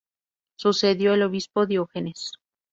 Sucedió 0.57 1.13
al 1.13 1.21
Obispo 1.21 1.67
Diógenes. 1.67 2.31